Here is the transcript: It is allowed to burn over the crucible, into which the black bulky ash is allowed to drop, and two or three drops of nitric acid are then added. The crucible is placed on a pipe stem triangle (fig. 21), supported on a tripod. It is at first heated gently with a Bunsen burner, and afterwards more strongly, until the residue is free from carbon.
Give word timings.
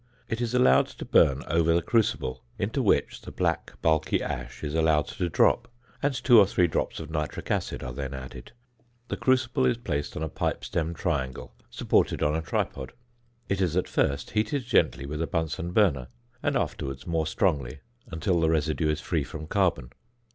It 0.27 0.41
is 0.41 0.55
allowed 0.55 0.87
to 0.87 1.05
burn 1.05 1.43
over 1.45 1.75
the 1.75 1.81
crucible, 1.83 2.43
into 2.57 2.81
which 2.81 3.21
the 3.21 3.31
black 3.31 3.79
bulky 3.83 4.19
ash 4.19 4.63
is 4.63 4.73
allowed 4.73 5.05
to 5.09 5.29
drop, 5.29 5.67
and 6.01 6.11
two 6.15 6.39
or 6.39 6.47
three 6.47 6.65
drops 6.65 6.99
of 6.99 7.11
nitric 7.11 7.51
acid 7.51 7.83
are 7.83 7.93
then 7.93 8.11
added. 8.11 8.51
The 9.09 9.17
crucible 9.17 9.63
is 9.67 9.77
placed 9.77 10.17
on 10.17 10.23
a 10.23 10.27
pipe 10.27 10.65
stem 10.65 10.95
triangle 10.95 11.53
(fig. 11.69 11.77
21), 11.77 11.77
supported 11.77 12.23
on 12.23 12.33
a 12.35 12.41
tripod. 12.41 12.93
It 13.47 13.61
is 13.61 13.77
at 13.77 13.87
first 13.87 14.31
heated 14.31 14.63
gently 14.65 15.05
with 15.05 15.21
a 15.21 15.27
Bunsen 15.27 15.69
burner, 15.71 16.07
and 16.41 16.55
afterwards 16.57 17.05
more 17.05 17.27
strongly, 17.27 17.81
until 18.07 18.39
the 18.39 18.49
residue 18.49 18.89
is 18.89 19.01
free 19.01 19.23
from 19.23 19.45
carbon. 19.45 19.91